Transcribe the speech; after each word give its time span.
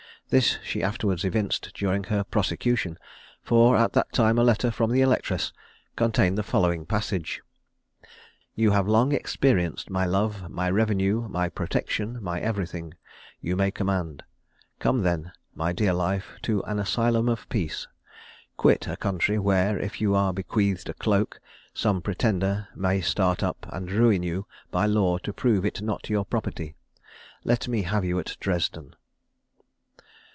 This 0.31 0.59
she 0.63 0.81
afterwards 0.81 1.25
evinced 1.25 1.73
during 1.75 2.05
her 2.05 2.23
prosecution; 2.23 2.97
for 3.41 3.75
at 3.75 3.91
that 3.91 4.13
time 4.13 4.37
a 4.37 4.45
letter 4.45 4.71
from 4.71 4.89
the 4.89 5.01
electress 5.01 5.51
contained 5.97 6.37
the 6.37 6.41
following 6.41 6.85
passage: 6.85 7.41
"You 8.55 8.71
have 8.71 8.87
long 8.87 9.11
experienced 9.11 9.89
my 9.89 10.05
love; 10.05 10.49
my 10.49 10.69
revenue, 10.69 11.27
my 11.27 11.49
protection, 11.49 12.23
my 12.23 12.39
everything, 12.39 12.93
you 13.41 13.57
may 13.57 13.71
command. 13.71 14.23
Come 14.79 15.01
then, 15.01 15.33
my 15.53 15.73
dear 15.73 15.91
life, 15.91 16.31
to 16.43 16.61
an 16.63 16.79
asylum 16.79 17.27
of 17.27 17.49
peace. 17.49 17.87
Quit 18.55 18.87
a 18.87 18.95
country 18.95 19.37
where, 19.37 19.77
if 19.77 19.99
you 19.99 20.15
are 20.15 20.31
bequeathed 20.31 20.87
a 20.87 20.93
cloak, 20.93 21.41
some 21.73 22.01
pretender 22.01 22.69
may 22.73 23.01
start 23.01 23.43
up, 23.43 23.65
and 23.69 23.91
ruin 23.91 24.23
you 24.23 24.47
by 24.71 24.85
law 24.85 25.17
to 25.17 25.33
prove 25.33 25.65
it 25.65 25.81
not 25.81 26.09
your 26.09 26.23
property. 26.23 26.73
Let 27.43 27.67
me 27.67 27.81
have 27.81 28.05
you 28.05 28.17
at 28.17 28.37
Dresden." 28.39 28.95